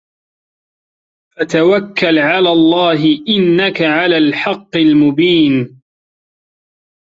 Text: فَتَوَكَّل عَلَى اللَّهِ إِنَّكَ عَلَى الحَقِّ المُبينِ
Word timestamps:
فَتَوَكَّل 1.35 2.19
عَلَى 2.19 2.49
اللَّهِ 2.51 3.23
إِنَّكَ 3.29 3.81
عَلَى 3.81 4.17
الحَقِّ 4.17 4.75
المُبينِ 4.75 5.81